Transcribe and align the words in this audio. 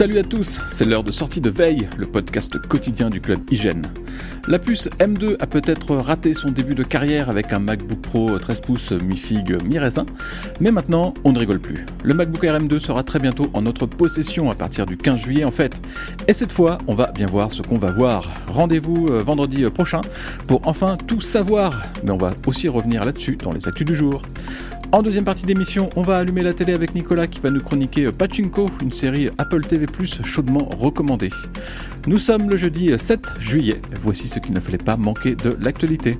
Salut 0.00 0.18
à 0.18 0.22
tous, 0.22 0.62
c'est 0.70 0.86
l'heure 0.86 1.04
de 1.04 1.12
sortie 1.12 1.42
de 1.42 1.50
veille, 1.50 1.86
le 1.98 2.06
podcast 2.06 2.58
quotidien 2.58 3.10
du 3.10 3.20
club 3.20 3.38
Hygiène. 3.50 3.82
La 4.48 4.58
puce 4.58 4.88
M2 4.98 5.36
a 5.40 5.46
peut-être 5.46 5.94
raté 5.94 6.32
son 6.32 6.50
début 6.50 6.74
de 6.74 6.82
carrière 6.82 7.28
avec 7.28 7.52
un 7.52 7.58
MacBook 7.58 8.00
Pro 8.00 8.38
13 8.38 8.60
pouces 8.60 8.92
mi-figue, 8.92 9.62
mi-raisin, 9.62 10.06
mais 10.58 10.70
maintenant 10.70 11.12
on 11.24 11.32
ne 11.32 11.38
rigole 11.38 11.60
plus. 11.60 11.84
Le 12.02 12.14
MacBook 12.14 12.42
Air 12.44 12.58
M2 12.58 12.78
sera 12.78 13.02
très 13.02 13.18
bientôt 13.18 13.50
en 13.52 13.60
notre 13.60 13.84
possession 13.84 14.50
à 14.50 14.54
partir 14.54 14.86
du 14.86 14.96
15 14.96 15.20
juillet 15.20 15.44
en 15.44 15.50
fait, 15.50 15.82
et 16.26 16.32
cette 16.32 16.52
fois 16.52 16.78
on 16.86 16.94
va 16.94 17.12
bien 17.12 17.26
voir 17.26 17.52
ce 17.52 17.60
qu'on 17.60 17.76
va 17.76 17.92
voir. 17.92 18.32
Rendez-vous 18.48 19.08
euh, 19.08 19.22
vendredi 19.22 19.64
prochain 19.64 20.00
pour 20.46 20.62
enfin 20.64 20.96
tout 20.96 21.20
savoir, 21.20 21.82
mais 22.04 22.10
on 22.10 22.16
va 22.16 22.32
aussi 22.46 22.68
revenir 22.68 23.04
là-dessus 23.04 23.36
dans 23.36 23.52
les 23.52 23.68
actus 23.68 23.86
du 23.86 23.94
jour. 23.94 24.22
En 24.92 25.02
deuxième 25.02 25.24
partie 25.24 25.46
d'émission, 25.46 25.88
on 25.94 26.02
va 26.02 26.16
allumer 26.16 26.42
la 26.42 26.52
télé 26.52 26.72
avec 26.72 26.96
Nicolas 26.96 27.28
qui 27.28 27.38
va 27.38 27.50
nous 27.50 27.60
chroniquer 27.60 28.10
Pachinko, 28.10 28.68
une 28.82 28.90
série 28.90 29.30
Apple 29.38 29.60
TV 29.60 29.86
chaudement 30.24 30.68
recommandée. 30.68 31.30
Nous 32.08 32.18
sommes 32.18 32.50
le 32.50 32.56
jeudi 32.56 32.90
7 32.98 33.20
juillet. 33.38 33.80
Voici 34.00 34.26
ce 34.26 34.40
qu'il 34.40 34.52
ne 34.52 34.58
fallait 34.58 34.78
pas 34.78 34.96
manquer 34.96 35.36
de 35.36 35.56
l'actualité. 35.60 36.18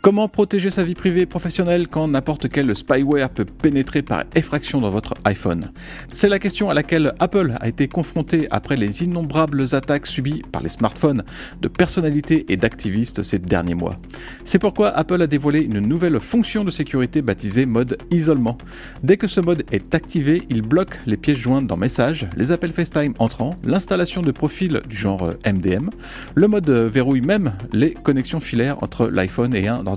Comment 0.00 0.28
protéger 0.28 0.70
sa 0.70 0.84
vie 0.84 0.94
privée 0.94 1.22
et 1.22 1.26
professionnelle 1.26 1.88
quand 1.88 2.06
n'importe 2.06 2.48
quel 2.48 2.72
spyware 2.76 3.30
peut 3.30 3.44
pénétrer 3.44 4.02
par 4.02 4.22
effraction 4.36 4.80
dans 4.80 4.90
votre 4.90 5.14
iPhone? 5.24 5.72
C'est 6.12 6.28
la 6.28 6.38
question 6.38 6.70
à 6.70 6.74
laquelle 6.74 7.14
Apple 7.18 7.56
a 7.60 7.66
été 7.66 7.88
confronté 7.88 8.46
après 8.52 8.76
les 8.76 9.02
innombrables 9.02 9.64
attaques 9.72 10.06
subies 10.06 10.42
par 10.52 10.62
les 10.62 10.68
smartphones 10.68 11.24
de 11.60 11.66
personnalités 11.66 12.46
et 12.48 12.56
d'activistes 12.56 13.24
ces 13.24 13.40
derniers 13.40 13.74
mois. 13.74 13.96
C'est 14.44 14.60
pourquoi 14.60 14.90
Apple 14.90 15.20
a 15.20 15.26
dévoilé 15.26 15.62
une 15.62 15.80
nouvelle 15.80 16.20
fonction 16.20 16.62
de 16.62 16.70
sécurité 16.70 17.20
baptisée 17.20 17.66
mode 17.66 17.98
isolement. 18.12 18.56
Dès 19.02 19.16
que 19.16 19.26
ce 19.26 19.40
mode 19.40 19.64
est 19.72 19.96
activé, 19.96 20.42
il 20.48 20.62
bloque 20.62 21.00
les 21.06 21.16
pièces 21.16 21.38
jointes 21.38 21.66
dans 21.66 21.76
Messages, 21.76 22.28
les 22.36 22.52
appels 22.52 22.72
FaceTime 22.72 23.14
entrants, 23.18 23.56
l'installation 23.64 24.22
de 24.22 24.30
profils 24.30 24.80
du 24.88 24.96
genre 24.96 25.32
MDM. 25.44 25.90
Le 26.36 26.46
mode 26.46 26.70
verrouille 26.70 27.20
même 27.20 27.52
les 27.72 27.94
connexions 27.94 28.38
filaires 28.38 28.80
entre 28.80 29.08
l'iPhone 29.08 29.56
et 29.56 29.66
un 29.66 29.87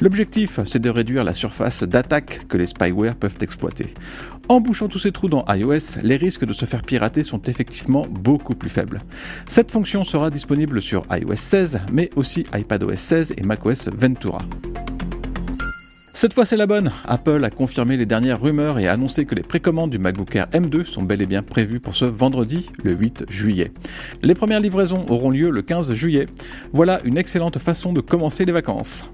L'objectif, 0.00 0.60
c'est 0.64 0.78
de 0.78 0.90
réduire 0.90 1.24
la 1.24 1.34
surface 1.34 1.82
d'attaque 1.82 2.46
que 2.48 2.56
les 2.56 2.66
spyware 2.66 3.16
peuvent 3.16 3.36
exploiter. 3.40 3.94
En 4.48 4.60
bouchant 4.60 4.88
tous 4.88 4.98
ces 4.98 5.12
trous 5.12 5.28
dans 5.28 5.44
iOS, 5.48 6.00
les 6.02 6.16
risques 6.16 6.44
de 6.44 6.52
se 6.52 6.64
faire 6.64 6.82
pirater 6.82 7.22
sont 7.22 7.42
effectivement 7.42 8.06
beaucoup 8.10 8.54
plus 8.54 8.70
faibles. 8.70 9.00
Cette 9.46 9.70
fonction 9.70 10.02
sera 10.02 10.30
disponible 10.30 10.82
sur 10.82 11.06
iOS 11.10 11.36
16, 11.36 11.80
mais 11.92 12.10
aussi 12.16 12.46
iPadOS 12.54 12.96
16 12.96 13.34
et 13.36 13.42
macOS 13.42 13.88
Ventura. 13.88 14.40
Cette 16.12 16.34
fois 16.34 16.44
c'est 16.44 16.56
la 16.56 16.66
bonne. 16.66 16.90
Apple 17.06 17.44
a 17.44 17.50
confirmé 17.50 17.96
les 17.96 18.04
dernières 18.04 18.40
rumeurs 18.40 18.78
et 18.78 18.88
a 18.88 18.92
annoncé 18.92 19.24
que 19.24 19.34
les 19.34 19.42
précommandes 19.42 19.90
du 19.90 19.98
MacBook 19.98 20.34
Air 20.34 20.48
M2 20.48 20.84
sont 20.84 21.02
bel 21.02 21.22
et 21.22 21.26
bien 21.26 21.42
prévues 21.42 21.80
pour 21.80 21.94
ce 21.94 22.04
vendredi, 22.04 22.70
le 22.82 22.92
8 22.92 23.26
juillet. 23.28 23.72
Les 24.22 24.34
premières 24.34 24.60
livraisons 24.60 25.06
auront 25.08 25.30
lieu 25.30 25.50
le 25.50 25.62
15 25.62 25.92
juillet. 25.94 26.26
Voilà 26.72 27.00
une 27.04 27.16
excellente 27.16 27.58
façon 27.58 27.92
de 27.92 28.00
commencer 28.00 28.44
les 28.44 28.52
vacances. 28.52 29.04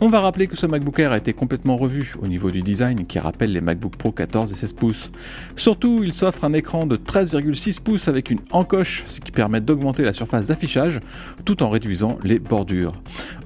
On 0.00 0.08
va 0.08 0.20
rappeler 0.20 0.48
que 0.48 0.56
ce 0.56 0.66
MacBook 0.66 0.98
Air 0.98 1.12
a 1.12 1.18
été 1.18 1.32
complètement 1.32 1.76
revu 1.76 2.14
au 2.20 2.26
niveau 2.26 2.50
du 2.50 2.62
design 2.62 3.06
qui 3.06 3.18
rappelle 3.20 3.52
les 3.52 3.60
MacBook 3.60 3.96
Pro 3.96 4.10
14 4.10 4.52
et 4.52 4.56
16 4.56 4.72
pouces. 4.72 5.10
Surtout, 5.54 6.02
il 6.02 6.12
s'offre 6.12 6.44
un 6.44 6.52
écran 6.52 6.86
de 6.86 6.96
13,6 6.96 7.80
pouces 7.80 8.08
avec 8.08 8.30
une 8.30 8.40
encoche, 8.50 9.04
ce 9.06 9.20
qui 9.20 9.30
permet 9.30 9.60
d'augmenter 9.60 10.02
la 10.02 10.12
surface 10.12 10.48
d'affichage 10.48 11.00
tout 11.44 11.62
en 11.62 11.70
réduisant 11.70 12.18
les 12.24 12.40
bordures. 12.40 12.94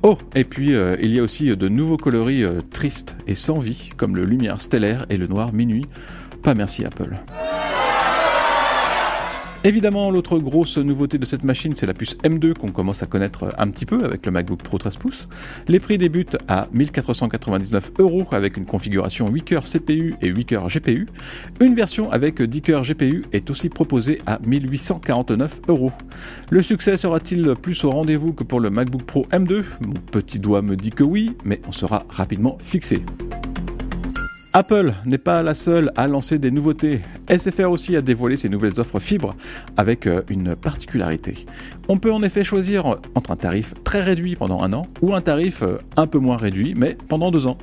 Oh, 0.02 0.16
et 0.34 0.44
puis 0.44 0.74
euh, 0.74 0.96
il 1.02 1.12
y 1.12 1.18
a 1.18 1.22
aussi 1.22 1.54
de 1.54 1.68
nouveaux 1.68 1.98
coloris 1.98 2.44
euh, 2.44 2.60
tristes 2.60 3.16
et 3.26 3.34
sans 3.34 3.58
vie, 3.58 3.90
comme 3.96 4.16
le 4.16 4.24
lumière 4.24 4.60
stellaire 4.60 5.04
et 5.10 5.18
le 5.18 5.26
noir 5.26 5.52
minuit. 5.52 5.84
Pas 6.42 6.54
merci 6.54 6.84
Apple. 6.84 7.14
Évidemment, 9.68 10.10
l'autre 10.10 10.38
grosse 10.38 10.78
nouveauté 10.78 11.18
de 11.18 11.26
cette 11.26 11.44
machine, 11.44 11.74
c'est 11.74 11.84
la 11.84 11.92
puce 11.92 12.16
M2 12.24 12.54
qu'on 12.54 12.70
commence 12.70 13.02
à 13.02 13.06
connaître 13.06 13.54
un 13.58 13.68
petit 13.68 13.84
peu 13.84 14.02
avec 14.02 14.24
le 14.24 14.32
MacBook 14.32 14.62
Pro 14.62 14.78
13 14.78 14.96
pouces. 14.96 15.28
Les 15.66 15.78
prix 15.78 15.98
débutent 15.98 16.38
à 16.48 16.68
1499 16.72 17.92
euros 17.98 18.26
avec 18.30 18.56
une 18.56 18.64
configuration 18.64 19.28
8 19.28 19.42
cœurs 19.42 19.64
CPU 19.64 20.14
et 20.22 20.28
8 20.28 20.44
cœurs 20.46 20.68
GPU. 20.68 21.06
Une 21.60 21.74
version 21.74 22.10
avec 22.10 22.40
10 22.40 22.62
cœurs 22.62 22.82
GPU 22.82 23.26
est 23.34 23.50
aussi 23.50 23.68
proposée 23.68 24.22
à 24.24 24.38
1849 24.38 25.60
euros. 25.68 25.92
Le 26.48 26.62
succès 26.62 26.96
sera-t-il 26.96 27.54
plus 27.60 27.84
au 27.84 27.90
rendez-vous 27.90 28.32
que 28.32 28.44
pour 28.44 28.60
le 28.60 28.70
MacBook 28.70 29.02
Pro 29.02 29.26
M2 29.32 29.64
Mon 29.82 29.92
petit 29.92 30.38
doigt 30.38 30.62
me 30.62 30.76
dit 30.76 30.92
que 30.92 31.04
oui, 31.04 31.36
mais 31.44 31.60
on 31.68 31.72
sera 31.72 32.06
rapidement 32.08 32.56
fixé. 32.58 33.02
Apple 34.54 34.94
n'est 35.04 35.18
pas 35.18 35.42
la 35.42 35.52
seule 35.52 35.92
à 35.94 36.08
lancer 36.08 36.38
des 36.38 36.50
nouveautés. 36.50 37.02
SFR 37.28 37.70
aussi 37.70 37.96
a 37.96 38.00
dévoilé 38.00 38.36
ses 38.36 38.48
nouvelles 38.48 38.80
offres 38.80 39.00
fibres 39.00 39.34
avec 39.76 40.06
euh, 40.06 40.22
une 40.28 40.56
particularité. 40.56 41.46
On 41.88 41.98
peut 41.98 42.12
en 42.12 42.22
effet 42.22 42.44
choisir 42.44 42.96
entre 43.14 43.30
un 43.30 43.36
tarif 43.36 43.74
très 43.84 44.00
réduit 44.00 44.36
pendant 44.36 44.62
un 44.62 44.72
an 44.72 44.86
ou 45.02 45.14
un 45.14 45.20
tarif 45.20 45.62
euh, 45.62 45.78
un 45.96 46.06
peu 46.06 46.18
moins 46.18 46.36
réduit 46.36 46.74
mais 46.76 46.96
pendant 47.08 47.30
deux 47.30 47.46
ans. 47.46 47.58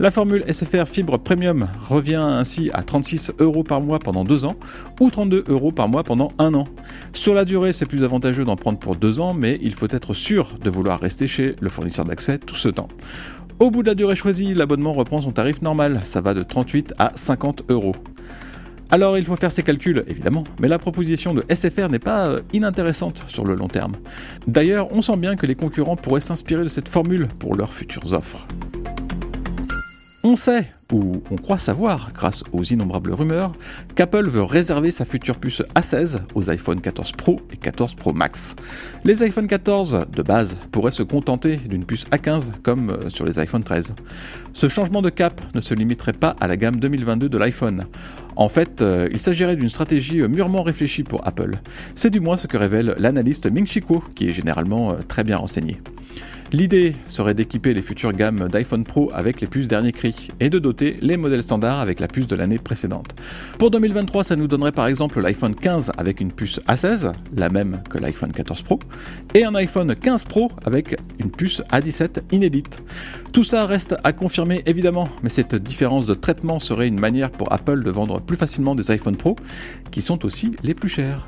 La 0.00 0.10
formule 0.10 0.44
SFR 0.52 0.86
Fibre 0.86 1.18
Premium 1.18 1.68
revient 1.88 2.16
ainsi 2.16 2.70
à 2.74 2.82
36 2.82 3.34
euros 3.38 3.62
par 3.62 3.80
mois 3.80 4.00
pendant 4.00 4.24
deux 4.24 4.44
ans 4.44 4.56
ou 5.00 5.10
32 5.10 5.44
euros 5.48 5.70
par 5.70 5.88
mois 5.88 6.02
pendant 6.02 6.32
un 6.38 6.52
an. 6.54 6.64
Sur 7.12 7.34
la 7.34 7.44
durée, 7.44 7.72
c'est 7.72 7.86
plus 7.86 8.02
avantageux 8.02 8.44
d'en 8.44 8.56
prendre 8.56 8.78
pour 8.78 8.96
deux 8.96 9.20
ans, 9.20 9.34
mais 9.34 9.58
il 9.62 9.74
faut 9.74 9.88
être 9.90 10.14
sûr 10.14 10.58
de 10.60 10.70
vouloir 10.70 10.98
rester 10.98 11.26
chez 11.26 11.54
le 11.60 11.68
fournisseur 11.68 12.04
d'accès 12.04 12.38
tout 12.38 12.56
ce 12.56 12.68
temps. 12.68 12.88
Au 13.60 13.70
bout 13.70 13.82
de 13.82 13.88
la 13.88 13.94
durée 13.94 14.16
choisie, 14.16 14.52
l'abonnement 14.52 14.92
reprend 14.92 15.20
son 15.20 15.30
tarif 15.30 15.62
normal, 15.62 16.00
ça 16.04 16.20
va 16.20 16.34
de 16.34 16.42
38 16.42 16.94
à 16.98 17.12
50 17.14 17.64
euros. 17.68 17.94
Alors 18.94 19.18
il 19.18 19.24
faut 19.24 19.34
faire 19.34 19.50
ses 19.50 19.64
calculs, 19.64 20.04
évidemment, 20.06 20.44
mais 20.60 20.68
la 20.68 20.78
proposition 20.78 21.34
de 21.34 21.42
SFR 21.52 21.88
n'est 21.88 21.98
pas 21.98 22.26
euh, 22.26 22.40
inintéressante 22.52 23.24
sur 23.26 23.44
le 23.44 23.56
long 23.56 23.66
terme. 23.66 23.94
D'ailleurs, 24.46 24.86
on 24.92 25.02
sent 25.02 25.16
bien 25.16 25.34
que 25.34 25.46
les 25.46 25.56
concurrents 25.56 25.96
pourraient 25.96 26.20
s'inspirer 26.20 26.62
de 26.62 26.68
cette 26.68 26.88
formule 26.88 27.26
pour 27.40 27.56
leurs 27.56 27.72
futures 27.72 28.12
offres. 28.12 28.46
On 30.22 30.36
sait, 30.36 30.68
ou 30.94 31.22
on 31.32 31.36
croit 31.36 31.58
savoir, 31.58 32.12
grâce 32.14 32.44
aux 32.52 32.62
innombrables 32.62 33.12
rumeurs, 33.12 33.50
qu'Apple 33.96 34.28
veut 34.28 34.44
réserver 34.44 34.92
sa 34.92 35.04
future 35.04 35.36
puce 35.36 35.60
A16 35.74 36.20
aux 36.36 36.48
iPhone 36.50 36.80
14 36.80 37.10
Pro 37.12 37.40
et 37.52 37.56
14 37.56 37.96
Pro 37.96 38.12
Max. 38.12 38.54
Les 39.02 39.24
iPhone 39.24 39.48
14 39.48 40.06
de 40.12 40.22
base 40.22 40.56
pourraient 40.70 40.92
se 40.92 41.02
contenter 41.02 41.56
d'une 41.56 41.84
puce 41.84 42.06
A15 42.10 42.52
comme 42.62 42.90
euh, 42.90 43.10
sur 43.10 43.26
les 43.26 43.40
iPhone 43.40 43.64
13. 43.64 43.96
Ce 44.52 44.68
changement 44.68 45.02
de 45.02 45.10
cap 45.10 45.40
ne 45.56 45.60
se 45.60 45.74
limiterait 45.74 46.12
pas 46.12 46.36
à 46.40 46.46
la 46.46 46.56
gamme 46.56 46.76
2022 46.76 47.28
de 47.28 47.38
l'iPhone. 47.38 47.86
En 48.36 48.48
fait, 48.48 48.80
euh, 48.80 49.08
il 49.10 49.18
s'agirait 49.18 49.56
d'une 49.56 49.68
stratégie 49.68 50.20
euh, 50.20 50.28
mûrement 50.28 50.62
réfléchie 50.62 51.02
pour 51.02 51.26
Apple. 51.26 51.56
C'est 51.96 52.10
du 52.10 52.20
moins 52.20 52.36
ce 52.36 52.46
que 52.46 52.56
révèle 52.56 52.94
l'analyste 52.98 53.50
Ming 53.50 53.66
Chi 53.66 53.82
qui 54.14 54.28
est 54.28 54.32
généralement 54.32 54.94
très 55.08 55.24
bien 55.24 55.38
renseigné. 55.38 55.78
L'idée 56.54 56.94
serait 57.04 57.34
d'équiper 57.34 57.74
les 57.74 57.82
futures 57.82 58.12
gammes 58.12 58.46
d'iPhone 58.46 58.84
Pro 58.84 59.10
avec 59.12 59.40
les 59.40 59.48
puces 59.48 59.66
dernier 59.66 59.90
cri 59.90 60.28
et 60.38 60.50
de 60.50 60.60
doter 60.60 60.96
les 61.00 61.16
modèles 61.16 61.42
standards 61.42 61.80
avec 61.80 61.98
la 61.98 62.06
puce 62.06 62.28
de 62.28 62.36
l'année 62.36 62.58
précédente. 62.58 63.08
Pour 63.58 63.72
2023, 63.72 64.22
ça 64.22 64.36
nous 64.36 64.46
donnerait 64.46 64.70
par 64.70 64.86
exemple 64.86 65.20
l'iPhone 65.20 65.56
15 65.56 65.90
avec 65.98 66.20
une 66.20 66.30
puce 66.30 66.60
A16, 66.68 67.10
la 67.36 67.48
même 67.48 67.82
que 67.90 67.98
l'iPhone 67.98 68.30
14 68.30 68.62
Pro, 68.62 68.78
et 69.34 69.44
un 69.44 69.56
iPhone 69.56 69.96
15 69.96 70.26
Pro 70.26 70.48
avec 70.64 70.96
une 71.18 71.32
puce 71.32 71.60
A17 71.72 72.22
inédite. 72.30 72.84
Tout 73.32 73.42
ça 73.42 73.66
reste 73.66 73.96
à 74.04 74.12
confirmer 74.12 74.62
évidemment, 74.66 75.08
mais 75.24 75.30
cette 75.30 75.56
différence 75.56 76.06
de 76.06 76.14
traitement 76.14 76.60
serait 76.60 76.86
une 76.86 77.00
manière 77.00 77.32
pour 77.32 77.52
Apple 77.52 77.82
de 77.82 77.90
vendre 77.90 78.20
plus 78.20 78.36
facilement 78.36 78.76
des 78.76 78.92
iPhone 78.92 79.16
Pro, 79.16 79.34
qui 79.90 80.02
sont 80.02 80.24
aussi 80.24 80.52
les 80.62 80.74
plus 80.74 80.88
chers. 80.88 81.26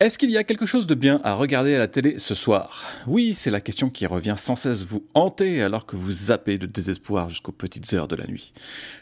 Est-ce 0.00 0.16
qu'il 0.16 0.30
y 0.30 0.38
a 0.38 0.44
quelque 0.44 0.64
chose 0.64 0.86
de 0.86 0.94
bien 0.94 1.20
à 1.24 1.34
regarder 1.34 1.74
à 1.74 1.78
la 1.78 1.86
télé 1.86 2.18
ce 2.18 2.34
soir? 2.34 2.86
Oui, 3.06 3.34
c'est 3.34 3.50
la 3.50 3.60
question 3.60 3.90
qui 3.90 4.06
revient 4.06 4.36
sans 4.38 4.56
cesse 4.56 4.82
vous 4.82 5.04
hanter 5.12 5.60
alors 5.60 5.84
que 5.84 5.94
vous 5.94 6.10
zappez 6.10 6.56
de 6.56 6.64
désespoir 6.64 7.28
jusqu'aux 7.28 7.52
petites 7.52 7.92
heures 7.92 8.08
de 8.08 8.16
la 8.16 8.26
nuit. 8.26 8.54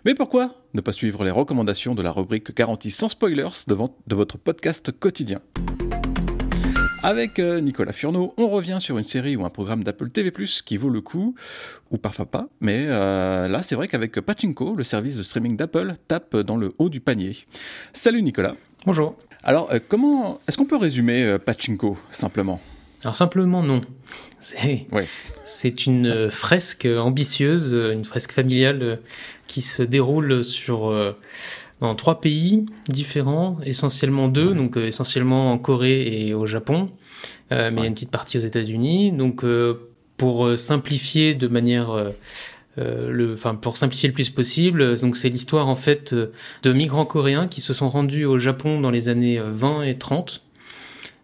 Mais 0.04 0.16
pourquoi 0.16 0.56
ne 0.74 0.80
pas 0.80 0.92
suivre 0.92 1.22
les 1.22 1.30
recommandations 1.30 1.94
de 1.94 2.02
la 2.02 2.10
rubrique 2.10 2.52
garantie 2.52 2.90
sans 2.90 3.08
spoilers 3.08 3.64
de 3.68 4.14
votre 4.16 4.38
podcast 4.38 4.90
quotidien? 4.90 5.40
Avec 7.04 7.38
euh, 7.38 7.60
Nicolas 7.60 7.92
Furneau, 7.92 8.34
on 8.36 8.48
revient 8.48 8.78
sur 8.80 8.98
une 8.98 9.04
série 9.04 9.36
ou 9.36 9.44
un 9.44 9.50
programme 9.50 9.84
d'Apple 9.84 10.10
TV+, 10.10 10.32
qui 10.64 10.76
vaut 10.78 10.90
le 10.90 11.00
coup, 11.00 11.36
ou 11.92 11.98
parfois 11.98 12.26
pas, 12.26 12.48
mais 12.60 12.86
euh, 12.88 13.46
là 13.46 13.62
c'est 13.62 13.76
vrai 13.76 13.86
qu'avec 13.86 14.20
Pachinko, 14.20 14.74
le 14.74 14.82
service 14.82 15.16
de 15.16 15.22
streaming 15.22 15.56
d'Apple 15.56 15.94
tape 16.08 16.38
dans 16.38 16.56
le 16.56 16.74
haut 16.78 16.88
du 16.88 16.98
panier. 16.98 17.36
Salut 17.92 18.20
Nicolas 18.20 18.56
Bonjour 18.84 19.14
alors, 19.48 19.70
euh, 19.72 19.78
comment 19.88 20.40
est-ce 20.46 20.58
qu'on 20.58 20.66
peut 20.66 20.76
résumer 20.76 21.24
euh, 21.24 21.38
Pachinko 21.38 21.96
simplement? 22.12 22.60
Alors 23.02 23.16
simplement 23.16 23.62
non. 23.62 23.80
C'est 24.40 25.86
une 25.86 26.06
euh, 26.06 26.28
fresque 26.28 26.84
ambitieuse, 26.84 27.72
une 27.72 28.04
fresque 28.04 28.32
familiale 28.32 29.00
qui 29.46 29.62
se 29.62 29.82
déroule 29.82 30.44
sur 30.44 30.94
dans 31.80 31.94
trois 31.94 32.20
pays 32.20 32.66
différents, 32.90 33.56
essentiellement 33.64 34.28
deux, 34.28 34.52
donc 34.52 34.76
essentiellement 34.76 35.50
en 35.50 35.56
Corée 35.56 36.02
et 36.02 36.34
au 36.34 36.44
Japon, 36.44 36.90
mais 37.50 37.72
il 37.72 37.78
y 37.78 37.82
a 37.84 37.86
une 37.86 37.94
petite 37.94 38.10
partie 38.10 38.36
aux 38.36 38.42
États-Unis. 38.42 39.12
Donc 39.12 39.42
pour 40.18 40.58
simplifier 40.58 41.34
de 41.34 41.48
manière 41.48 42.12
le, 42.78 43.32
enfin 43.32 43.54
pour 43.54 43.76
simplifier 43.76 44.08
le 44.08 44.14
plus 44.14 44.30
possible, 44.30 44.98
donc 45.00 45.16
c'est 45.16 45.28
l'histoire 45.28 45.68
en 45.68 45.76
fait 45.76 46.14
de 46.14 46.72
migrants 46.72 47.06
coréens 47.06 47.48
qui 47.48 47.60
se 47.60 47.74
sont 47.74 47.88
rendus 47.88 48.24
au 48.24 48.38
Japon 48.38 48.80
dans 48.80 48.90
les 48.90 49.08
années 49.08 49.40
20 49.40 49.82
et 49.82 49.98
30 49.98 50.42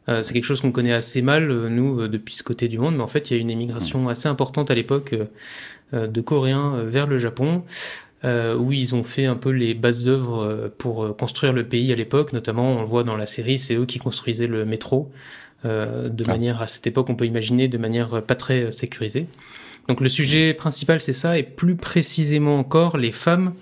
euh, 0.09 0.23
c'est 0.23 0.35
quelque 0.35 0.45
chose 0.45 0.61
qu'on 0.61 0.73
connaît 0.73 0.93
assez 0.93 1.23
mal, 1.23 1.51
euh, 1.51 1.69
nous, 1.69 2.01
euh, 2.01 2.09
depuis 2.09 2.35
ce 2.35 2.43
côté 2.43 2.69
du 2.69 2.79
monde, 2.79 2.97
mais 2.97 3.03
en 3.03 3.09
fait, 3.09 3.31
il 3.31 3.35
y 3.35 3.37
a 3.39 3.41
une 3.41 3.51
émigration 3.51 4.09
assez 4.09 4.29
importante 4.29 4.71
à 4.71 4.75
l'époque 4.75 5.15
de 5.93 6.21
Coréens 6.21 6.83
vers 6.85 7.07
le 7.07 7.19
Japon, 7.19 7.63
où 8.25 8.73
ils 8.73 8.95
ont 8.95 9.05
fait 9.05 9.27
un 9.27 9.37
peu 9.37 9.51
les 9.51 9.75
bases 9.75 10.09
œuvres 10.09 10.73
pour 10.79 11.17
construire 11.17 11.53
le 11.53 11.69
pays 11.69 11.93
à 11.93 11.95
l'époque, 11.95 12.33
notamment, 12.33 12.79
on 12.79 12.81
le 12.81 12.87
voit 12.87 13.05
dans 13.05 13.17
la 13.17 13.27
série, 13.27 13.59
c'est 13.59 13.77
eux 13.77 13.85
qui 13.85 13.99
construisaient 13.99 14.47
le 14.47 14.65
métro, 14.65 15.13
de 15.63 15.69
ah. 15.71 16.27
manière, 16.27 16.61
à 16.61 16.67
cette 16.67 16.87
époque, 16.87 17.11
on 17.11 17.15
peut 17.15 17.27
imaginer, 17.27 17.69
de 17.69 17.79
manière 17.79 18.23
pas 18.23 18.35
très 18.35 18.73
sécurisée. 18.73 19.27
Donc 19.89 20.01
le 20.01 20.09
sujet 20.09 20.55
principal, 20.55 21.01
c'est 21.01 21.13
ça, 21.13 21.39
et 21.39 21.43
plus 21.43 21.77
précisément 21.77 22.59
encore, 22.59 22.97
les 22.97 23.13
femmes 23.13 23.55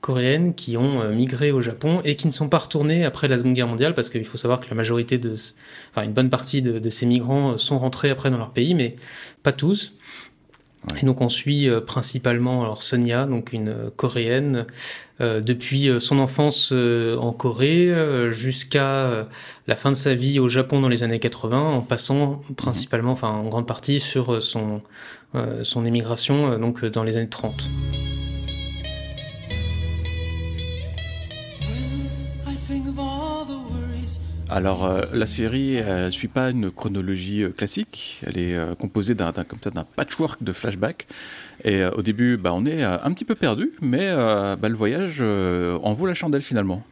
coréennes 0.00 0.54
qui 0.54 0.76
ont 0.76 1.02
euh, 1.02 1.12
migré 1.12 1.52
au 1.52 1.60
Japon 1.60 2.00
et 2.04 2.16
qui 2.16 2.26
ne 2.26 2.32
sont 2.32 2.48
pas 2.48 2.58
retournées 2.58 3.04
après 3.04 3.28
la 3.28 3.38
Seconde 3.38 3.54
Guerre 3.54 3.68
mondiale, 3.68 3.94
parce 3.94 4.10
qu'il 4.10 4.24
faut 4.24 4.38
savoir 4.38 4.60
que 4.60 4.68
la 4.68 4.74
majorité 4.74 5.18
de, 5.18 5.32
enfin 5.90 6.02
une 6.02 6.12
bonne 6.12 6.30
partie 6.30 6.62
de, 6.62 6.90
ces 6.90 7.06
migrants 7.06 7.52
euh, 7.52 7.58
sont 7.58 7.78
rentrés 7.78 8.10
après 8.10 8.30
dans 8.30 8.38
leur 8.38 8.50
pays, 8.50 8.74
mais 8.74 8.96
pas 9.42 9.52
tous. 9.52 9.94
Et 11.00 11.04
donc 11.04 11.20
on 11.20 11.28
suit 11.28 11.68
euh, 11.68 11.80
principalement 11.80 12.62
alors 12.62 12.82
Sonia, 12.82 13.26
donc 13.26 13.52
une 13.52 13.90
coréenne, 13.96 14.66
depuis 15.20 15.90
son 16.00 16.18
enfance 16.18 16.72
en 16.72 17.32
Corée 17.32 17.92
jusqu'à 18.32 19.26
la 19.66 19.76
fin 19.76 19.90
de 19.90 19.94
sa 19.94 20.14
vie 20.14 20.38
au 20.38 20.48
Japon 20.48 20.80
dans 20.80 20.88
les 20.88 21.02
années 21.02 21.18
80, 21.18 21.60
en 21.60 21.82
passant 21.82 22.40
principalement, 22.56 23.12
enfin 23.12 23.28
en 23.28 23.46
grande 23.50 23.66
partie 23.66 24.00
sur 24.00 24.42
son 24.42 24.80
son 25.62 25.84
émigration 25.84 26.58
donc 26.58 26.86
dans 26.86 27.04
les 27.04 27.18
années 27.18 27.28
30. 27.28 27.68
Alors, 34.50 34.84
euh, 34.84 35.02
la 35.14 35.26
série 35.26 35.80
ne 35.80 36.10
suit 36.10 36.28
pas 36.28 36.50
une 36.50 36.72
chronologie 36.72 37.44
euh, 37.44 37.50
classique. 37.50 38.20
Elle 38.26 38.36
est 38.36 38.56
euh, 38.56 38.74
composée 38.74 39.14
d'un 39.14 39.30
d'un 39.32 39.84
patchwork 39.96 40.42
de 40.42 40.52
flashbacks. 40.52 41.06
Et 41.64 41.84
au 41.84 42.02
début, 42.02 42.36
bah, 42.36 42.52
on 42.54 42.64
est 42.64 42.82
un 42.82 43.12
petit 43.12 43.26
peu 43.26 43.34
perdu, 43.34 43.72
mais 43.82 44.14
bah, 44.14 44.68
le 44.68 44.74
voyage 44.74 45.20
en 45.20 45.92
vaut 45.92 46.06
la 46.06 46.14
chandelle 46.14 46.40
finalement. 46.40 46.82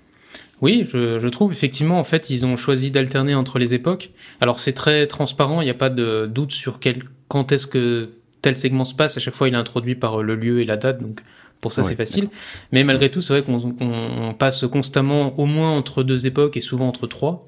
Oui, 0.61 0.87
je, 0.87 1.27
trouve 1.29 1.53
effectivement, 1.53 1.99
en 1.99 2.05
fait, 2.05 2.29
ils 2.29 2.45
ont 2.45 2.57
choisi 2.59 2.91
d'alterner 2.91 3.35
entre 3.35 3.59
les 3.59 3.73
époques. 3.73 4.11
Alors, 4.43 4.61
c'est 4.61 4.75
très 4.75 5.07
transparent, 5.07 5.63
il 5.63 5.65
n'y 5.65 5.71
a 5.71 5.75
pas 5.75 5.89
de 5.89 6.27
doute 6.27 6.53
sur 6.53 6.81
quel, 6.81 7.05
quand 7.29 7.51
est-ce 7.51 7.67
que 7.67 8.11
tel 8.43 8.59
segment 8.59 8.85
se 8.85 8.95
passe. 8.95 9.17
À 9.17 9.21
chaque 9.21 9.35
fois, 9.35 9.49
il 9.49 9.55
est 9.55 9.59
introduit 9.59 9.95
par 9.95 10.23
le 10.23 10.35
lieu 10.35 10.61
et 10.61 10.65
la 10.65 10.77
date. 10.77 11.01
Donc, 11.01 11.21
pour 11.61 11.73
ça, 11.73 11.83
c'est 11.83 11.97
facile. 11.97 12.29
Mais 12.73 12.85
malgré 12.85 13.11
tout, 13.11 13.21
c'est 13.21 13.33
vrai 13.33 13.43
qu'on 13.43 14.35
passe 14.39 14.67
constamment 14.67 15.39
au 15.39 15.47
moins 15.47 15.71
entre 15.71 16.03
deux 16.03 16.27
époques 16.27 16.57
et 16.57 16.61
souvent 16.61 16.89
entre 16.89 17.07
trois. 17.07 17.47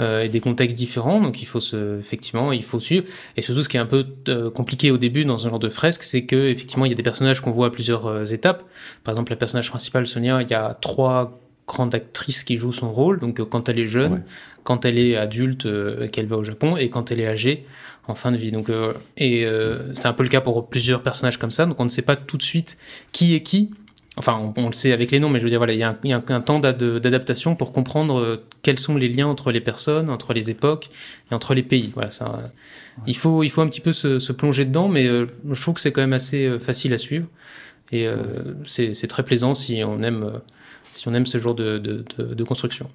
Euh, 0.00 0.24
et 0.24 0.28
des 0.28 0.40
contextes 0.40 0.76
différents, 0.76 1.20
donc 1.20 1.40
il 1.40 1.44
faut 1.44 1.60
se, 1.60 2.00
effectivement, 2.00 2.50
il 2.50 2.64
faut 2.64 2.80
suivre. 2.80 3.04
Et 3.36 3.42
surtout, 3.42 3.62
ce 3.62 3.68
qui 3.68 3.76
est 3.76 3.80
un 3.80 3.86
peu 3.86 4.04
euh, 4.28 4.50
compliqué 4.50 4.90
au 4.90 4.96
début 4.96 5.24
dans 5.24 5.38
ce 5.38 5.48
genre 5.48 5.60
de 5.60 5.68
fresque, 5.68 6.02
c'est 6.02 6.24
que 6.24 6.48
effectivement, 6.48 6.84
il 6.84 6.88
y 6.88 6.92
a 6.92 6.96
des 6.96 7.04
personnages 7.04 7.40
qu'on 7.40 7.52
voit 7.52 7.68
à 7.68 7.70
plusieurs 7.70 8.06
euh, 8.06 8.24
étapes. 8.24 8.64
Par 9.04 9.12
exemple, 9.12 9.30
la 9.30 9.36
personnage 9.36 9.70
principale, 9.70 10.08
Sonia, 10.08 10.42
il 10.42 10.50
y 10.50 10.54
a 10.54 10.76
trois 10.80 11.38
grandes 11.68 11.94
actrices 11.94 12.42
qui 12.42 12.56
jouent 12.56 12.72
son 12.72 12.92
rôle. 12.92 13.20
Donc, 13.20 13.40
quand 13.48 13.68
elle 13.68 13.78
est 13.78 13.86
jeune, 13.86 14.24
quand 14.64 14.84
elle 14.84 14.98
est 14.98 15.16
adulte, 15.16 15.68
qu'elle 16.10 16.26
va 16.26 16.38
au 16.38 16.44
Japon, 16.44 16.76
et 16.76 16.90
quand 16.90 17.12
elle 17.12 17.20
est 17.20 17.28
âgée, 17.28 17.64
en 18.08 18.14
fin 18.14 18.32
de 18.32 18.36
vie. 18.36 18.50
Donc, 18.50 18.68
euh, 18.68 18.92
et 19.16 19.44
euh, 19.44 19.94
c'est 19.94 20.06
un 20.06 20.12
peu 20.12 20.22
le 20.22 20.28
cas 20.28 20.40
pour 20.40 20.68
plusieurs 20.68 21.02
personnages 21.02 21.38
comme 21.38 21.50
ça. 21.50 21.66
Donc, 21.66 21.80
on 21.80 21.84
ne 21.84 21.90
sait 21.90 22.02
pas 22.02 22.16
tout 22.16 22.36
de 22.36 22.42
suite 22.42 22.76
qui 23.12 23.34
est 23.34 23.42
qui. 23.42 23.70
Enfin, 24.16 24.52
on, 24.56 24.66
le 24.66 24.72
sait 24.72 24.92
avec 24.92 25.10
les 25.10 25.18
noms, 25.18 25.28
mais 25.28 25.40
je 25.40 25.44
veux 25.44 25.50
dire, 25.50 25.58
voilà, 25.58 25.72
il 25.72 25.80
y 25.80 25.82
a 25.82 25.90
un, 25.90 25.98
il 26.04 26.10
y 26.10 26.12
a 26.12 26.16
un 26.16 26.40
temps 26.40 26.60
d'adaptation 26.60 27.56
pour 27.56 27.72
comprendre 27.72 28.20
euh, 28.20 28.46
quels 28.62 28.78
sont 28.78 28.96
les 28.96 29.08
liens 29.08 29.26
entre 29.26 29.50
les 29.50 29.60
personnes, 29.60 30.08
entre 30.08 30.32
les 30.34 30.50
époques 30.50 30.88
et 31.30 31.34
entre 31.34 31.52
les 31.52 31.64
pays. 31.64 31.90
Voilà, 31.94 32.12
ça, 32.12 32.52
il 33.08 33.16
faut, 33.16 33.42
il 33.42 33.48
faut 33.48 33.60
un 33.60 33.66
petit 33.66 33.80
peu 33.80 33.92
se, 33.92 34.20
se 34.20 34.32
plonger 34.32 34.66
dedans, 34.66 34.86
mais 34.86 35.04
je 35.04 35.60
trouve 35.60 35.74
que 35.74 35.80
c'est 35.80 35.90
quand 35.90 36.00
même 36.00 36.12
assez 36.12 36.60
facile 36.60 36.92
à 36.92 36.98
suivre 36.98 37.26
et 37.90 38.06
c'est 38.66 39.08
très 39.08 39.24
plaisant 39.24 39.56
si 39.56 39.82
on 39.84 40.00
aime, 40.00 40.40
si 40.92 41.08
on 41.08 41.14
aime 41.14 41.26
ce 41.26 41.38
genre 41.38 41.56
de, 41.56 41.78
de, 41.78 42.04
de 42.34 42.44
construction. 42.44 42.88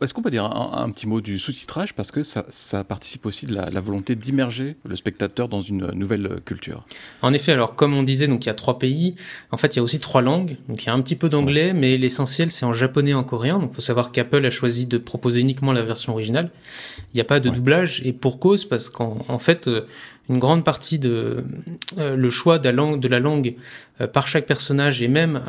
Est-ce 0.00 0.14
qu'on 0.14 0.22
peut 0.22 0.30
dire 0.30 0.44
un, 0.44 0.90
petit 0.90 1.06
mot 1.06 1.20
du 1.20 1.38
sous-titrage 1.38 1.94
parce 1.94 2.10
que 2.10 2.22
ça, 2.22 2.84
participe 2.84 3.26
aussi 3.26 3.46
de 3.46 3.54
la, 3.54 3.80
volonté 3.80 4.14
d'immerger 4.14 4.76
le 4.84 4.96
spectateur 4.96 5.48
dans 5.48 5.60
une 5.60 5.90
nouvelle 5.92 6.40
culture? 6.44 6.84
En 7.22 7.32
effet, 7.32 7.52
alors 7.52 7.74
comme 7.74 7.94
on 7.94 8.02
disait, 8.02 8.26
donc 8.26 8.44
il 8.44 8.48
y 8.48 8.50
a 8.50 8.54
trois 8.54 8.78
pays. 8.78 9.14
En 9.50 9.56
fait, 9.56 9.74
il 9.74 9.78
y 9.78 9.80
a 9.80 9.82
aussi 9.82 10.00
trois 10.00 10.22
langues. 10.22 10.56
Donc 10.68 10.84
il 10.84 10.86
y 10.86 10.90
a 10.90 10.94
un 10.94 11.00
petit 11.02 11.16
peu 11.16 11.28
d'anglais, 11.28 11.72
mais 11.72 11.96
l'essentiel 11.96 12.50
c'est 12.50 12.64
en 12.64 12.72
japonais 12.72 13.10
et 13.10 13.14
en 13.14 13.24
coréen. 13.24 13.58
Donc 13.58 13.70
il 13.72 13.74
faut 13.74 13.80
savoir 13.80 14.12
qu'Apple 14.12 14.44
a 14.44 14.50
choisi 14.50 14.86
de 14.86 14.98
proposer 14.98 15.40
uniquement 15.40 15.72
la 15.72 15.82
version 15.82 16.12
originale. 16.12 16.50
Il 17.12 17.16
n'y 17.16 17.20
a 17.20 17.24
pas 17.24 17.40
de 17.40 17.50
doublage 17.50 18.02
et 18.04 18.12
pour 18.12 18.38
cause 18.38 18.64
parce 18.64 18.88
qu'en 18.88 19.38
fait, 19.38 19.68
euh, 19.68 19.86
une 20.30 20.38
grande 20.38 20.64
partie 20.64 21.00
de 21.00 21.44
euh, 21.98 22.14
le 22.14 22.30
choix 22.30 22.60
de 22.60 22.64
la 22.64 22.72
langue, 22.72 23.00
de 23.00 23.08
la 23.08 23.18
langue 23.18 23.56
euh, 24.00 24.06
par 24.06 24.28
chaque 24.28 24.46
personnage 24.46 25.02
et 25.02 25.08
même 25.08 25.40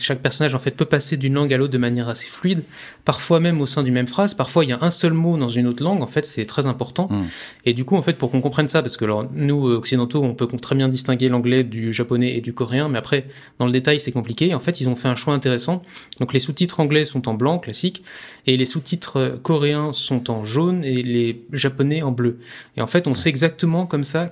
chaque 0.00 0.20
personnage 0.20 0.54
en 0.54 0.60
fait 0.60 0.70
peut 0.70 0.84
passer 0.84 1.16
d'une 1.16 1.34
langue 1.34 1.52
à 1.52 1.56
l'autre 1.56 1.72
de 1.72 1.78
manière 1.78 2.08
assez 2.08 2.28
fluide, 2.28 2.62
parfois 3.04 3.40
même 3.40 3.60
au 3.60 3.66
sein 3.66 3.82
d'une 3.82 3.94
même 3.94 4.06
phrase, 4.06 4.32
parfois 4.32 4.64
il 4.64 4.70
y 4.70 4.72
a 4.72 4.78
un 4.80 4.90
seul 4.90 5.12
mot 5.12 5.36
dans 5.36 5.48
une 5.48 5.66
autre 5.66 5.82
langue, 5.82 6.02
en 6.02 6.06
fait 6.06 6.24
c'est 6.24 6.46
très 6.46 6.68
important. 6.68 7.08
Hmm. 7.10 7.24
Et 7.64 7.74
du 7.74 7.84
coup 7.84 7.96
en 7.96 8.02
fait 8.02 8.16
pour 8.16 8.30
qu'on 8.30 8.40
comprenne 8.40 8.68
ça, 8.68 8.80
parce 8.80 8.96
que 8.96 9.04
alors, 9.04 9.26
nous 9.34 9.66
occidentaux 9.66 10.22
on 10.22 10.34
peut 10.34 10.46
très 10.46 10.76
bien 10.76 10.88
distinguer 10.88 11.28
l'anglais 11.28 11.64
du 11.64 11.92
japonais 11.92 12.36
et 12.36 12.40
du 12.40 12.54
coréen, 12.54 12.88
mais 12.88 12.98
après 12.98 13.26
dans 13.58 13.66
le 13.66 13.72
détail 13.72 13.98
c'est 13.98 14.12
compliqué. 14.12 14.54
En 14.54 14.60
fait 14.60 14.80
ils 14.80 14.88
ont 14.88 14.96
fait 14.96 15.08
un 15.08 15.16
choix 15.16 15.34
intéressant. 15.34 15.82
Donc 16.20 16.32
les 16.32 16.40
sous-titres 16.40 16.78
anglais 16.78 17.04
sont 17.04 17.28
en 17.28 17.34
blanc 17.34 17.58
classique 17.58 18.04
et 18.46 18.56
les 18.56 18.66
sous-titres 18.66 19.40
coréens 19.42 19.92
sont 19.92 20.30
en 20.30 20.44
jaune 20.44 20.84
et 20.84 21.02
les 21.02 21.44
japonais 21.52 22.02
en 22.02 22.12
bleu. 22.12 22.38
Et 22.76 22.80
en 22.80 22.86
fait 22.86 23.08
on 23.08 23.14
sait 23.14 23.30
exactement 23.30 23.86
comme 23.96 24.04
ça 24.04 24.30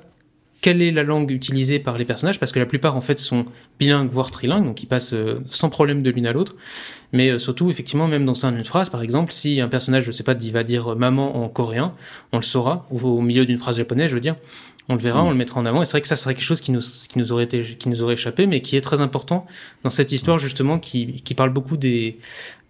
quelle 0.61 0.81
est 0.81 0.93
la 0.93 1.03
langue 1.03 1.31
utilisée 1.31 1.79
par 1.79 1.99
les 1.99 2.07
personnages, 2.07 2.41
parce 2.41 2.51
que 2.51 2.59
la 2.59 2.65
plupart 2.65 2.97
en 2.97 3.03
fait 3.03 3.19
sont 3.19 3.45
bilingues, 3.79 4.09
voire 4.11 4.31
trilingues, 4.31 4.65
donc 4.65 4.83
ils 4.83 4.87
passent 4.87 5.13
euh, 5.13 5.41
sans 5.51 5.69
problème 5.69 6.03
de 6.03 6.11
l'une 6.11 6.27
à 6.27 6.33
l'autre. 6.33 6.57
Mais 7.13 7.29
euh, 7.29 7.39
surtout, 7.39 7.69
effectivement, 7.69 8.09
même 8.09 8.25
dans 8.25 8.47
une 8.47 8.65
phrase, 8.65 8.89
par 8.89 9.03
exemple, 9.03 9.31
si 9.31 9.61
un 9.61 9.69
personnage, 9.69 10.05
je 10.05 10.11
sais 10.11 10.23
pas, 10.23 10.33
va 10.33 10.63
dire 10.63 10.97
maman 10.97 11.45
en 11.45 11.51
coréen, 11.51 11.93
on 12.33 12.39
le 12.39 12.43
saura, 12.43 12.87
ou 12.91 12.99
au 13.07 13.21
milieu 13.21 13.45
d'une 13.45 13.59
phrase 13.59 13.77
japonaise, 13.77 14.09
je 14.09 14.15
veux 14.15 14.21
dire, 14.21 14.37
on 14.89 14.95
le 14.95 15.01
verra, 15.01 15.23
mm. 15.23 15.27
on 15.27 15.31
le 15.31 15.37
mettra 15.37 15.61
en 15.61 15.67
avant. 15.67 15.83
Et 15.83 15.85
c'est 15.85 15.93
vrai 15.93 16.01
que 16.01 16.09
ça 16.09 16.17
serait 16.17 16.33
quelque 16.33 16.45
chose 16.45 16.63
qui 16.63 16.73
nous, 16.73 16.81
qui 16.81 17.19
nous 17.19 17.31
aurait 17.31 17.45
été, 17.45 17.63
qui 17.63 17.91
nous 17.91 18.03
aurait 18.03 18.15
échappé, 18.15 18.47
mais 18.47 18.63
qui 18.63 18.77
est 18.79 18.81
très 18.81 19.03
important 19.03 19.47
dans 19.83 19.91
cette 19.91 20.13
histoire, 20.13 20.39
justement, 20.39 20.79
qui, 20.79 21.21
qui 21.25 21.35
parle 21.35 21.51
beaucoup 21.51 21.77
des, 21.77 22.19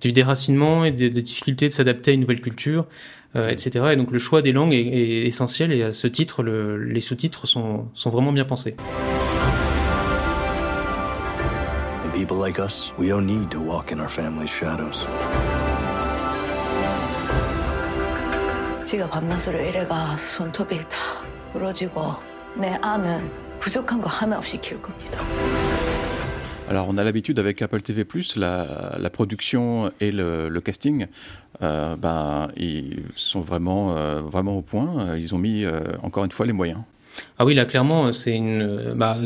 du 0.00 0.10
déracinement 0.10 0.84
et 0.84 0.90
des, 0.90 1.10
des 1.10 1.22
difficultés 1.22 1.68
de 1.68 1.72
s'adapter 1.72 2.10
à 2.10 2.14
une 2.14 2.22
nouvelle 2.22 2.40
culture, 2.40 2.86
etc. 3.35 3.87
Et 3.91 3.95
donc 3.95 4.11
le 4.11 4.19
choix 4.19 4.41
des 4.41 4.51
langues 4.51 4.73
est, 4.73 5.27
essentiel 5.27 5.71
et 5.71 5.83
à 5.83 5.93
ce 5.93 6.07
titre, 6.07 6.43
les 6.43 7.01
sous-titres 7.01 7.47
sont, 7.47 7.87
sont 7.93 8.09
vraiment 8.09 8.31
bien 8.31 8.45
pensés. 8.45 8.75
people 12.19 12.37
like 12.37 12.59
us, 12.59 12.91
we 12.97 13.07
don't 13.07 13.25
need 13.25 13.49
to 13.49 13.61
walk 13.61 13.93
in 13.93 13.99
our 13.99 14.09
family's 14.09 14.49
shadows. 14.49 15.05
손톱이 20.17 20.81
다 20.89 20.97
부러지고 21.53 22.15
내 22.55 22.77
아는 22.81 23.29
부족한 23.59 24.01
거 24.01 24.09
하나 24.09 24.37
없이 24.37 24.57
키울 24.59 24.81
겁니다. 24.81 25.23
Alors, 26.66 26.86
on 26.88 26.96
a 26.96 27.04
l'habitude 27.04 27.38
avec 27.38 27.60
Apple 27.60 27.82
TV+, 27.82 28.06
la, 28.36 28.96
la 28.98 29.10
production 29.10 29.92
et 30.00 30.10
le, 30.10 30.60
casting, 30.60 31.06
euh, 31.62 31.94
ben, 31.94 32.48
ils 32.56 33.02
sont 33.14 33.42
vraiment, 33.42 33.96
euh, 33.96 34.22
vraiment 34.22 34.56
au 34.56 34.62
point. 34.62 35.14
Ils 35.16 35.34
ont 35.34 35.38
mis, 35.38 35.64
euh, 35.64 35.80
encore 36.02 36.24
une 36.24 36.30
fois, 36.30 36.46
les 36.46 36.54
moyens. 36.54 36.80
Ah 37.38 37.44
oui, 37.44 37.54
là 37.54 37.64
clairement, 37.64 38.12
c'est 38.12 38.34
une, 38.34 38.94
bah, 38.96 39.18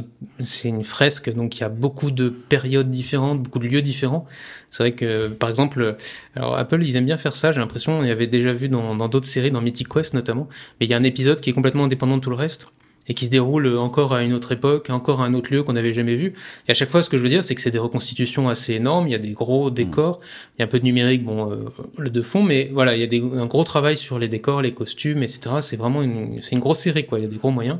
une 0.64 0.85
fresque, 0.85 1.33
donc 1.33 1.57
il 1.57 1.61
y 1.61 1.64
a 1.64 1.71
beaucoup 1.71 2.11
de 2.11 2.28
périodes 2.28 2.90
différentes, 2.90 3.42
beaucoup 3.42 3.61
de 3.61 3.66
lieux 3.66 3.80
différents. 3.80 4.26
C'est 4.66 4.83
vrai 4.83 4.92
que, 4.92 5.28
par 5.28 5.49
exemple, 5.49 5.97
alors 6.35 6.59
Apple, 6.59 6.83
ils 6.83 6.97
aiment 6.97 7.07
bien 7.07 7.16
faire 7.16 7.35
ça. 7.35 7.52
J'ai 7.52 7.61
l'impression, 7.61 7.99
on 7.99 8.04
y 8.04 8.11
avait 8.11 8.26
déjà 8.26 8.52
vu 8.52 8.68
dans 8.68 9.09
d'autres 9.09 9.26
séries, 9.26 9.50
dans 9.50 9.62
Mythic 9.62 9.88
Quest 9.88 10.12
notamment. 10.12 10.49
Mais 10.80 10.87
il 10.87 10.90
y 10.90 10.95
a 10.95 10.99
un 10.99 11.04
épisode 11.04 11.40
qui 11.40 11.49
est 11.49 11.54
complètement 11.54 11.85
indépendant 11.85 12.16
de 12.16 12.21
tout 12.21 12.30
le 12.30 12.37
reste 12.37 12.73
et 13.08 13.14
qui 13.14 13.26
se 13.26 13.30
déroule 13.30 13.76
encore 13.76 14.14
à 14.14 14.22
une 14.22 14.32
autre 14.32 14.52
époque, 14.52 14.90
encore 14.90 15.22
à 15.22 15.26
un 15.26 15.34
autre 15.34 15.52
lieu 15.52 15.62
qu'on 15.62 15.72
n'avait 15.72 15.94
jamais 15.94 16.14
vu. 16.14 16.34
Et 16.66 16.70
à 16.70 16.74
chaque 16.74 16.90
fois, 16.90 17.02
ce 17.02 17.08
que 17.08 17.16
je 17.16 17.22
veux 17.22 17.28
dire, 17.28 17.42
c'est 17.42 17.54
que 17.54 17.60
c'est 17.60 17.70
des 17.70 17.78
reconstitutions 17.78 18.48
assez 18.48 18.74
énormes. 18.74 19.06
Il 19.08 19.12
y 19.12 19.14
a 19.14 19.18
des 19.18 19.32
gros 19.32 19.70
décors, 19.70 20.20
il 20.56 20.60
y 20.60 20.62
a 20.62 20.66
un 20.66 20.68
peu 20.68 20.78
de 20.78 20.84
numérique, 20.84 21.24
bon, 21.24 21.50
euh, 21.50 21.56
le 21.96 22.10
de 22.10 22.22
fond, 22.22 22.42
mais 22.42 22.70
voilà, 22.72 22.94
il 22.94 23.00
y 23.00 23.04
a 23.04 23.06
des, 23.06 23.20
un 23.20 23.46
gros 23.46 23.64
travail 23.64 23.96
sur 23.96 24.18
les 24.18 24.28
décors, 24.28 24.62
les 24.62 24.72
costumes, 24.72 25.22
etc. 25.22 25.56
C'est 25.60 25.76
vraiment 25.76 26.02
une, 26.02 26.42
c'est 26.42 26.52
une 26.52 26.60
grosse 26.60 26.80
série, 26.80 27.06
quoi. 27.06 27.18
Il 27.18 27.22
y 27.22 27.26
a 27.26 27.30
des 27.30 27.36
gros 27.36 27.50
moyens. 27.50 27.78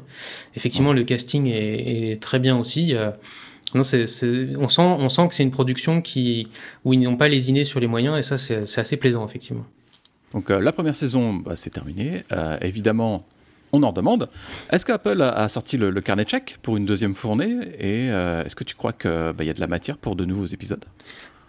Effectivement, 0.57 0.93
le 0.93 1.05
casting 1.05 1.47
est, 1.47 2.13
est 2.13 2.23
très 2.23 2.39
bien 2.39 2.59
aussi. 2.59 2.95
non, 3.75 3.83
c'est, 3.83 4.07
on 4.59 4.69
sent, 4.69 4.83
on 4.83 5.09
sent 5.09 5.29
que 5.29 5.35
c'est 5.35 5.43
une 5.43 5.51
production 5.51 6.01
qui, 6.01 6.49
où 6.85 6.95
ils 6.95 7.01
n'ont 7.01 7.17
pas 7.17 7.29
lésiné 7.29 7.65
sur 7.65 7.81
les 7.81 7.87
moyens, 7.87 8.19
et 8.19 8.23
ça, 8.23 8.39
c'est, 8.39 8.79
assez 8.79 8.97
plaisant, 8.97 9.27
effectivement. 9.27 9.67
Donc, 10.33 10.51
euh, 10.51 10.61
la 10.61 10.73
première 10.73 10.95
saison, 10.95 11.35
bah, 11.35 11.57
c'est 11.57 11.71
terminé. 11.71 12.25
Euh, 12.33 12.59
évidemment, 12.61 13.27
on 13.73 13.83
en 13.83 13.93
demande. 13.93 14.29
Est-ce 14.71 14.87
qu'Apple 14.87 15.23
a, 15.23 15.49
sorti 15.49 15.77
le, 15.77 15.93
carnet 16.01 16.25
check 16.25 16.59
pour 16.63 16.77
une 16.77 16.87
deuxième 16.87 17.15
fournée 17.15 17.57
Et 17.79 18.07
est-ce 18.07 18.55
que 18.57 18.65
tu 18.65 18.75
crois 18.75 18.93
qu'il 18.93 19.33
bah, 19.37 19.45
y 19.45 19.51
a 19.51 19.55
de 19.55 19.61
la 19.61 19.67
matière 19.67 19.99
pour 19.99 20.17
de 20.17 20.25
nouveaux 20.25 20.47
épisodes? 20.47 20.85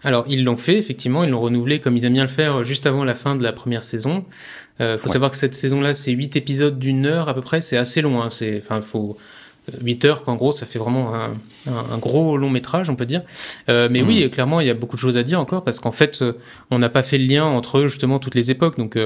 Alors, 0.02 0.24
ils 0.28 0.44
l'ont 0.44 0.56
fait, 0.56 0.78
effectivement, 0.78 1.24
ils 1.24 1.30
l'ont 1.30 1.40
renouvelé 1.40 1.78
comme 1.78 1.96
ils 1.96 2.04
aiment 2.04 2.14
bien 2.14 2.22
le 2.22 2.28
faire 2.28 2.64
juste 2.64 2.86
avant 2.86 3.04
la 3.04 3.14
fin 3.14 3.36
de 3.36 3.42
la 3.42 3.52
première 3.52 3.82
saison. 3.82 4.24
Il 4.78 4.84
euh, 4.84 4.96
faut 4.96 5.10
savoir 5.10 5.30
que 5.30 5.36
cette 5.36 5.54
saison-là, 5.54 5.92
c'est 5.92 6.12
8 6.12 6.36
épisodes 6.36 6.78
d'une 6.78 7.04
heure 7.04 7.28
à 7.28 7.34
peu 7.34 7.42
près, 7.42 7.60
c'est 7.60 7.76
assez 7.76 8.00
long. 8.00 8.22
Hein. 8.22 8.30
C'est, 8.30 8.62
enfin, 8.64 8.80
faut 8.80 9.18
8 9.78 10.04
euh, 10.04 10.08
heures, 10.08 10.22
qu'en 10.22 10.36
gros, 10.36 10.52
ça 10.52 10.64
fait 10.64 10.78
vraiment 10.78 11.14
un, 11.14 11.32
un, 11.66 11.98
gros 11.98 12.38
long 12.38 12.48
métrage, 12.48 12.88
on 12.88 12.96
peut 12.96 13.04
dire. 13.04 13.20
Euh, 13.68 13.88
mais 13.90 14.00
oui, 14.00 14.24
mm. 14.24 14.30
clairement, 14.30 14.60
il 14.60 14.66
y 14.66 14.70
a 14.70 14.74
beaucoup 14.74 14.96
de 14.96 15.00
choses 15.00 15.18
à 15.18 15.22
dire 15.22 15.38
encore 15.38 15.64
parce 15.64 15.80
qu'en 15.80 15.92
fait, 15.92 16.22
euh, 16.22 16.32
on 16.70 16.78
n'a 16.78 16.88
pas 16.88 17.02
fait 17.02 17.18
le 17.18 17.26
lien 17.26 17.44
entre 17.44 17.82
justement 17.82 18.18
toutes 18.18 18.34
les 18.34 18.50
époques. 18.50 18.78
Donc, 18.78 18.98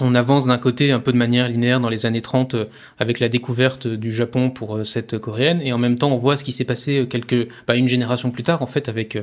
on 0.00 0.14
avance 0.14 0.46
d'un 0.46 0.58
côté 0.58 0.92
un 0.92 1.00
peu 1.00 1.12
de 1.12 1.16
manière 1.16 1.48
linéaire 1.48 1.80
dans 1.80 1.88
les 1.88 2.06
années 2.06 2.20
30 2.20 2.56
avec 2.98 3.20
la 3.20 3.28
découverte 3.28 3.86
du 3.86 4.12
Japon 4.12 4.50
pour 4.50 4.84
cette 4.84 5.18
coréenne 5.18 5.60
et 5.62 5.72
en 5.72 5.78
même 5.78 5.98
temps 5.98 6.10
on 6.10 6.16
voit 6.18 6.36
ce 6.36 6.44
qui 6.44 6.52
s'est 6.52 6.64
passé 6.64 7.06
quelques 7.08 7.48
bah, 7.66 7.76
une 7.76 7.88
génération 7.88 8.30
plus 8.30 8.42
tard 8.42 8.62
en 8.62 8.66
fait 8.66 8.88
avec 8.88 9.18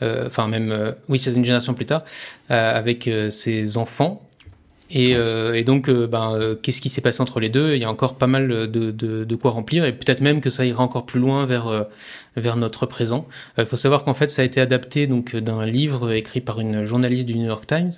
enfin 0.00 0.46
même 0.48 0.94
oui 1.08 1.18
c'est 1.18 1.32
une 1.32 1.44
génération 1.44 1.74
plus 1.74 1.86
tard 1.86 2.04
avec 2.48 3.10
ses 3.30 3.76
enfants 3.76 4.27
et, 4.90 5.14
euh, 5.14 5.54
et, 5.54 5.64
donc, 5.64 5.88
euh, 5.88 6.06
ben, 6.06 6.32
euh, 6.34 6.54
qu'est-ce 6.54 6.80
qui 6.80 6.88
s'est 6.88 7.00
passé 7.00 7.20
entre 7.20 7.40
les 7.40 7.48
deux? 7.48 7.74
Il 7.74 7.82
y 7.82 7.84
a 7.84 7.90
encore 7.90 8.16
pas 8.16 8.26
mal 8.26 8.48
de, 8.48 8.66
de, 8.66 9.24
de 9.24 9.34
quoi 9.36 9.50
remplir, 9.50 9.84
et 9.84 9.92
peut-être 9.92 10.20
même 10.20 10.40
que 10.40 10.50
ça 10.50 10.64
ira 10.64 10.82
encore 10.82 11.04
plus 11.04 11.20
loin 11.20 11.44
vers 11.46 11.86
vers 12.36 12.56
notre 12.56 12.86
présent. 12.86 13.26
Il 13.58 13.66
faut 13.66 13.76
savoir 13.76 14.04
qu'en 14.04 14.14
fait, 14.14 14.30
ça 14.30 14.42
a 14.42 14.44
été 14.44 14.60
adapté 14.60 15.06
donc 15.06 15.34
d'un 15.34 15.66
livre 15.66 16.12
écrit 16.12 16.40
par 16.40 16.60
une 16.60 16.84
journaliste 16.84 17.26
du 17.26 17.36
New 17.36 17.46
York 17.46 17.66
Times, 17.66 17.90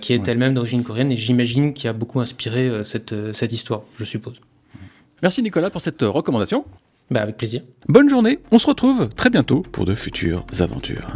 qui 0.00 0.12
est 0.12 0.26
elle-même 0.26 0.54
d'origine 0.54 0.82
coréenne, 0.82 1.12
et 1.12 1.16
j'imagine 1.16 1.74
qu'il 1.74 1.88
a 1.88 1.92
beaucoup 1.92 2.20
inspiré 2.20 2.82
cette 2.82 3.14
cette 3.32 3.52
histoire, 3.52 3.82
je 3.96 4.04
suppose. 4.04 4.34
Merci 5.22 5.42
Nicolas 5.42 5.70
pour 5.70 5.80
cette 5.80 6.02
recommandation. 6.02 6.64
Bah, 7.10 7.22
avec 7.22 7.38
plaisir. 7.38 7.62
Bonne 7.88 8.08
journée. 8.08 8.38
On 8.50 8.58
se 8.58 8.66
retrouve 8.66 9.08
très 9.08 9.30
bientôt 9.30 9.62
pour 9.72 9.86
de 9.86 9.94
futures 9.94 10.44
aventures. 10.60 11.06